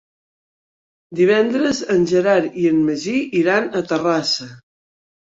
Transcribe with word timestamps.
Divendres 1.17 1.81
en 1.95 2.07
Gerard 2.11 2.57
i 2.61 2.65
en 2.69 2.79
Magí 2.87 3.13
iran 3.41 3.69
a 3.81 3.83
Terrassa. 3.93 4.49